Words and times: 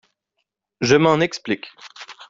Je 0.79 0.95
m’en 0.95 1.19
explique. 1.19 1.67